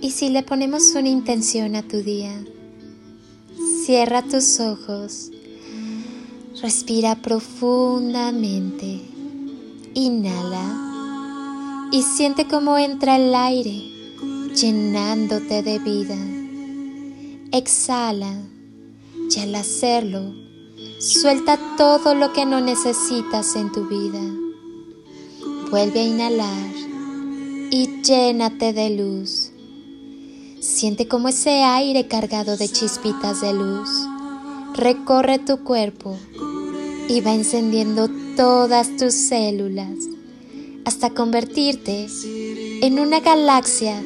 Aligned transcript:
¿Y 0.00 0.10
si 0.10 0.28
le 0.28 0.42
ponemos 0.42 0.94
una 0.94 1.08
intención 1.08 1.74
a 1.74 1.82
tu 1.82 2.02
día? 2.02 2.44
Cierra 3.84 4.22
tus 4.22 4.60
ojos, 4.60 5.30
respira 6.60 7.16
profundamente, 7.22 9.00
inhala 9.94 11.88
y 11.92 12.02
siente 12.02 12.46
cómo 12.46 12.76
entra 12.76 13.16
el 13.16 13.34
aire 13.34 13.82
llenándote 14.54 15.62
de 15.62 15.78
vida. 15.78 16.18
Exhala 17.52 18.42
y 19.34 19.40
al 19.40 19.54
hacerlo, 19.54 20.34
suelta 20.98 21.58
todo 21.76 22.14
lo 22.14 22.32
que 22.32 22.44
no 22.44 22.60
necesitas 22.60 23.56
en 23.56 23.72
tu 23.72 23.86
vida. 23.86 24.20
Vuelve 25.70 26.00
a 26.00 26.06
inhalar 26.06 26.70
y 27.70 28.02
llénate 28.02 28.72
de 28.72 28.90
luz. 28.90 29.52
Siente 30.66 31.06
como 31.06 31.28
ese 31.28 31.62
aire 31.62 32.08
cargado 32.08 32.56
de 32.56 32.68
chispitas 32.68 33.40
de 33.40 33.54
luz 33.54 33.88
recorre 34.74 35.38
tu 35.38 35.62
cuerpo 35.62 36.18
y 37.08 37.20
va 37.20 37.32
encendiendo 37.32 38.10
todas 38.36 38.94
tus 38.96 39.14
células 39.14 39.94
hasta 40.84 41.10
convertirte 41.10 42.08
en 42.82 42.98
una 42.98 43.20
galaxia 43.20 44.02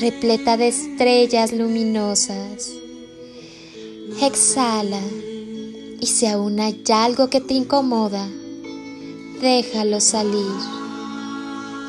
repleta 0.00 0.56
de 0.56 0.68
estrellas 0.68 1.52
luminosas. 1.52 2.68
Exhala 4.20 5.00
y 6.00 6.06
si 6.06 6.26
aún 6.26 6.58
hay 6.58 6.82
algo 6.92 7.30
que 7.30 7.40
te 7.40 7.54
incomoda, 7.54 8.28
déjalo 9.40 10.00
salir. 10.00 10.52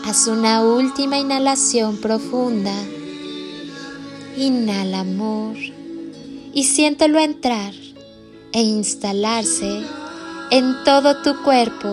Haz 0.05 0.27
una 0.27 0.61
última 0.61 1.17
inhalación 1.17 1.97
profunda 1.97 2.73
Inhala 4.39 4.99
amor 4.99 5.57
y 6.53 6.63
siéntelo 6.65 7.17
entrar 7.17 7.73
e 8.51 8.61
instalarse 8.61 9.81
en 10.51 10.75
todo 10.85 11.23
tu 11.23 11.41
cuerpo, 11.41 11.89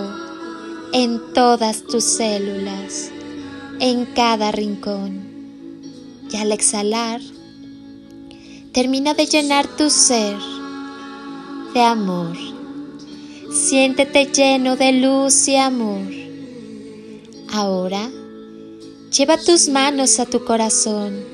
en 0.93 1.33
todas 1.33 1.85
tus 1.85 2.05
células, 2.05 3.11
en 3.81 4.05
cada 4.05 4.53
rincón. 4.53 5.27
Y 6.31 6.37
al 6.37 6.53
exhalar, 6.53 7.23
termina 8.73 9.15
de 9.15 9.25
llenar 9.25 9.67
tu 9.67 9.89
ser 9.89 10.37
de 11.73 11.81
amor. 11.81 12.37
Siéntete 13.55 14.27
lleno 14.27 14.77
de 14.77 14.93
luz 14.93 15.49
y 15.49 15.57
amor. 15.57 16.13
Ahora, 17.55 18.11
lleva 19.17 19.39
tus 19.39 19.71
manos 19.71 20.21
a 20.21 20.27
tu 20.27 20.45
corazón 20.45 21.34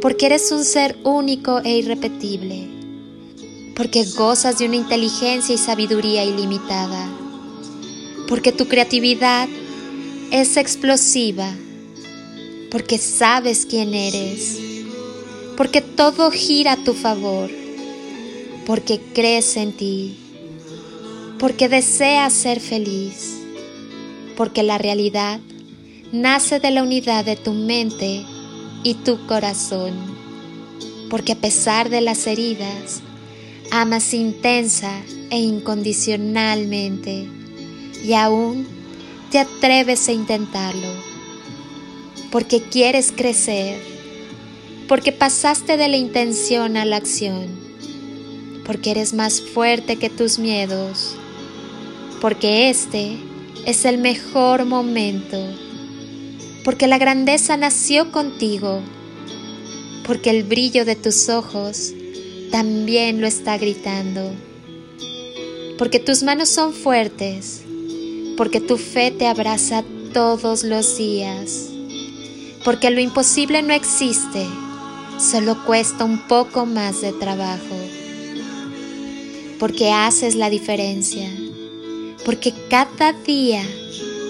porque 0.00 0.26
eres 0.26 0.52
un 0.52 0.64
ser 0.64 0.96
único 1.02 1.60
e 1.60 1.78
irrepetible, 1.78 2.68
porque 3.74 4.04
gozas 4.04 4.58
de 4.58 4.66
una 4.66 4.76
inteligencia 4.76 5.54
y 5.54 5.58
sabiduría 5.58 6.24
ilimitada, 6.24 7.08
porque 8.28 8.52
tu 8.52 8.68
creatividad 8.68 9.48
es 10.30 10.56
explosiva, 10.56 11.52
porque 12.70 12.98
sabes 12.98 13.66
quién 13.66 13.94
eres, 13.94 14.58
porque 15.56 15.80
todo 15.80 16.30
gira 16.30 16.72
a 16.72 16.84
tu 16.84 16.94
favor, 16.94 17.50
porque 18.66 19.00
crees 19.14 19.56
en 19.56 19.72
ti, 19.72 20.16
porque 21.40 21.68
deseas 21.68 22.32
ser 22.32 22.60
feliz, 22.60 23.34
porque 24.36 24.62
la 24.62 24.78
realidad 24.78 25.40
nace 26.12 26.60
de 26.60 26.70
la 26.70 26.84
unidad 26.84 27.24
de 27.24 27.34
tu 27.34 27.52
mente 27.52 28.24
y 28.82 28.94
tu 28.94 29.26
corazón, 29.26 29.92
porque 31.10 31.32
a 31.32 31.36
pesar 31.36 31.90
de 31.90 32.00
las 32.00 32.26
heridas, 32.26 33.00
amas 33.70 34.14
intensa 34.14 35.02
e 35.30 35.38
incondicionalmente 35.38 37.26
y 38.04 38.12
aún 38.14 38.66
te 39.30 39.38
atreves 39.38 40.08
a 40.08 40.12
intentarlo, 40.12 40.88
porque 42.30 42.62
quieres 42.62 43.12
crecer, 43.14 43.80
porque 44.86 45.12
pasaste 45.12 45.76
de 45.76 45.88
la 45.88 45.96
intención 45.96 46.76
a 46.76 46.84
la 46.84 46.96
acción, 46.96 47.46
porque 48.64 48.92
eres 48.92 49.12
más 49.12 49.40
fuerte 49.40 49.96
que 49.96 50.08
tus 50.08 50.38
miedos, 50.38 51.14
porque 52.20 52.70
este 52.70 53.18
es 53.66 53.84
el 53.84 53.98
mejor 53.98 54.64
momento 54.64 55.36
porque 56.68 56.86
la 56.86 56.98
grandeza 56.98 57.56
nació 57.56 58.12
contigo, 58.12 58.82
porque 60.06 60.28
el 60.28 60.44
brillo 60.44 60.84
de 60.84 60.96
tus 60.96 61.30
ojos 61.30 61.94
también 62.50 63.22
lo 63.22 63.26
está 63.26 63.56
gritando, 63.56 64.30
porque 65.78 65.98
tus 65.98 66.22
manos 66.22 66.50
son 66.50 66.74
fuertes, 66.74 67.62
porque 68.36 68.60
tu 68.60 68.76
fe 68.76 69.10
te 69.10 69.26
abraza 69.26 69.82
todos 70.12 70.62
los 70.62 70.98
días, 70.98 71.70
porque 72.66 72.90
lo 72.90 73.00
imposible 73.00 73.62
no 73.62 73.72
existe, 73.72 74.46
solo 75.18 75.64
cuesta 75.64 76.04
un 76.04 76.18
poco 76.28 76.66
más 76.66 77.00
de 77.00 77.14
trabajo, 77.14 77.76
porque 79.58 79.90
haces 79.90 80.34
la 80.34 80.50
diferencia, 80.50 81.30
porque 82.26 82.52
cada 82.68 83.14
día 83.14 83.64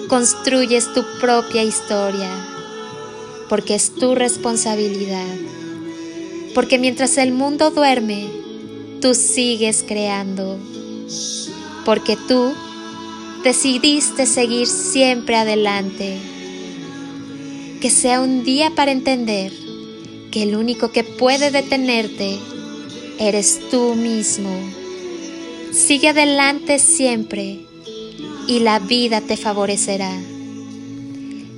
construyes 0.09 0.91
tu 0.91 1.05
propia 1.21 1.61
historia, 1.61 2.31
porque 3.47 3.75
es 3.75 3.93
tu 3.93 4.15
responsabilidad, 4.15 5.35
porque 6.55 6.79
mientras 6.79 7.19
el 7.19 7.31
mundo 7.31 7.69
duerme, 7.69 8.27
tú 9.01 9.13
sigues 9.13 9.85
creando, 9.87 10.57
porque 11.85 12.17
tú 12.27 12.51
decidiste 13.43 14.25
seguir 14.25 14.65
siempre 14.65 15.35
adelante, 15.35 16.17
que 17.79 17.91
sea 17.91 18.19
un 18.19 18.43
día 18.43 18.71
para 18.71 18.91
entender 18.91 19.53
que 20.31 20.41
el 20.41 20.55
único 20.55 20.91
que 20.91 21.03
puede 21.03 21.51
detenerte 21.51 22.39
eres 23.19 23.59
tú 23.69 23.93
mismo. 23.93 24.49
Sigue 25.71 26.09
adelante 26.09 26.79
siempre 26.79 27.68
y 28.49 28.61
la 28.61 28.79
vida 28.79 29.21
te 29.21 29.37
favorecerá. 29.37 30.11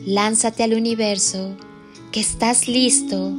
Lánzate 0.05 0.63
al 0.63 0.73
universo, 0.73 1.55
que 2.11 2.19
estás 2.19 2.67
listo 2.67 3.31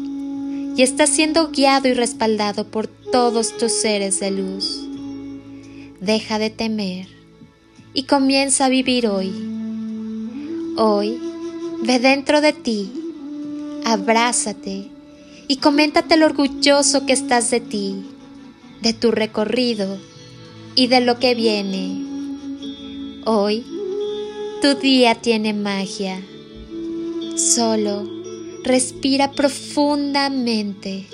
y 0.75 0.81
estás 0.83 1.11
siendo 1.11 1.51
guiado 1.51 1.87
y 1.87 1.93
respaldado 1.93 2.67
por 2.67 2.87
todos 2.87 3.55
tus 3.59 3.71
seres 3.71 4.21
de 4.21 4.31
luz. 4.31 4.81
Deja 6.01 6.39
de 6.39 6.49
temer 6.49 7.09
y 7.93 8.05
comienza 8.05 8.65
a 8.65 8.69
vivir 8.71 9.07
hoy. 9.07 9.31
Hoy, 10.79 11.21
ve 11.83 11.99
dentro 11.99 12.41
de 12.41 12.55
ti, 12.55 12.91
abrázate 13.85 14.89
y 15.47 15.57
coméntate 15.57 16.17
lo 16.17 16.25
orgulloso 16.25 17.05
que 17.05 17.13
estás 17.13 17.51
de 17.51 17.61
ti, 17.61 18.03
de 18.81 18.95
tu 18.95 19.11
recorrido 19.11 19.99
y 20.75 20.87
de 20.87 21.03
lo 21.03 21.19
que 21.19 21.35
viene. 21.35 22.02
Hoy, 23.25 23.65
tu 24.61 24.75
día 24.75 25.15
tiene 25.15 25.53
magia. 25.53 26.21
Solo 27.37 28.03
respira 28.65 29.31
profundamente 29.31 31.07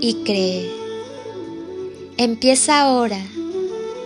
y 0.00 0.14
cree. 0.24 0.70
Empieza 2.16 2.80
ahora 2.80 3.20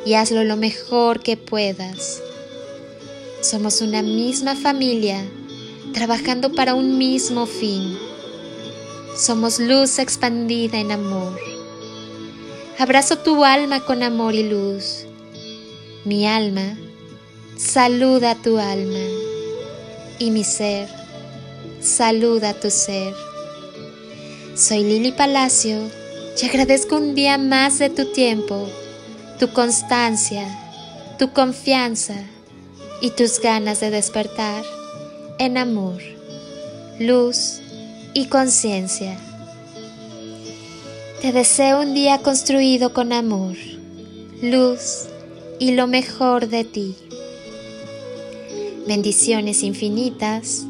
y 0.04 0.14
hazlo 0.14 0.42
lo 0.42 0.56
mejor 0.56 1.20
que 1.20 1.36
puedas. 1.36 2.20
Somos 3.40 3.82
una 3.82 4.02
misma 4.02 4.56
familia 4.56 5.24
trabajando 5.94 6.52
para 6.52 6.74
un 6.74 6.98
mismo 6.98 7.46
fin. 7.46 7.96
Somos 9.16 9.60
luz 9.60 10.00
expandida 10.00 10.78
en 10.78 10.90
amor. 10.90 11.38
Abrazo 12.80 13.18
tu 13.18 13.44
alma 13.44 13.84
con 13.84 14.02
amor 14.02 14.34
y 14.34 14.42
luz. 14.42 15.04
Mi 16.04 16.26
alma 16.26 16.76
saluda 17.58 18.36
tu 18.36 18.56
alma 18.58 19.04
y 20.20 20.30
mi 20.30 20.44
ser, 20.44 20.88
saluda 21.80 22.54
tu 22.54 22.70
ser. 22.70 23.12
Soy 24.54 24.84
Lili 24.84 25.10
Palacio 25.10 25.80
y 26.40 26.46
agradezco 26.46 26.96
un 26.96 27.16
día 27.16 27.36
más 27.36 27.80
de 27.80 27.90
tu 27.90 28.12
tiempo, 28.12 28.68
tu 29.40 29.52
constancia, 29.52 30.46
tu 31.18 31.32
confianza 31.32 32.14
y 33.00 33.10
tus 33.10 33.40
ganas 33.40 33.80
de 33.80 33.90
despertar 33.90 34.64
en 35.40 35.58
amor, 35.58 36.00
luz 37.00 37.60
y 38.14 38.26
conciencia. 38.26 39.18
Te 41.20 41.32
deseo 41.32 41.80
un 41.80 41.92
día 41.92 42.18
construido 42.18 42.92
con 42.92 43.12
amor, 43.12 43.56
luz 44.42 45.06
y 45.58 45.72
lo 45.72 45.88
mejor 45.88 46.46
de 46.46 46.62
ti. 46.62 46.94
Bendiciones 48.88 49.64
infinitas 49.64 50.64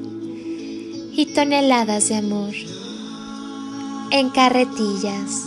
y 1.13 1.27
toneladas 1.37 2.09
de 2.09 2.17
amor 2.17 2.53
en 4.11 4.31
carretillas. 4.31 5.47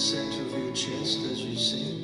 Center 0.00 0.40
of 0.40 0.64
your 0.64 0.72
chest 0.72 1.18
as 1.26 1.44
you 1.44 1.54
sing. 1.54 1.99